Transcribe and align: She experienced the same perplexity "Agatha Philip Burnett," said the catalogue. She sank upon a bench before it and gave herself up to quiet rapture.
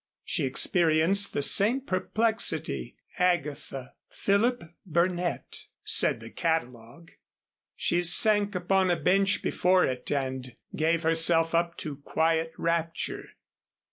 She 0.23 0.45
experienced 0.45 1.31
the 1.31 1.43
same 1.43 1.79
perplexity 1.81 2.97
"Agatha 3.19 3.93
Philip 4.09 4.73
Burnett," 4.83 5.67
said 5.83 6.19
the 6.21 6.31
catalogue. 6.31 7.11
She 7.75 8.01
sank 8.01 8.55
upon 8.55 8.89
a 8.89 8.95
bench 8.95 9.43
before 9.43 9.85
it 9.85 10.11
and 10.11 10.55
gave 10.75 11.03
herself 11.03 11.53
up 11.53 11.77
to 11.77 11.97
quiet 11.97 12.51
rapture. 12.57 13.27